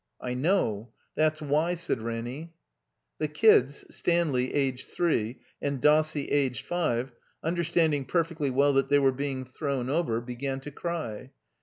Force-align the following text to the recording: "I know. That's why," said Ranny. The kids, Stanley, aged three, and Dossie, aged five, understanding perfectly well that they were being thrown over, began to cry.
"I 0.19 0.33
know. 0.33 0.93
That's 1.13 1.43
why," 1.43 1.75
said 1.75 2.01
Ranny. 2.01 2.55
The 3.19 3.27
kids, 3.27 3.85
Stanley, 3.95 4.51
aged 4.51 4.87
three, 4.87 5.41
and 5.61 5.79
Dossie, 5.79 6.31
aged 6.31 6.65
five, 6.65 7.11
understanding 7.43 8.05
perfectly 8.05 8.49
well 8.49 8.73
that 8.73 8.89
they 8.89 8.97
were 8.97 9.11
being 9.11 9.45
thrown 9.45 9.91
over, 9.91 10.19
began 10.19 10.59
to 10.61 10.71
cry. 10.71 11.29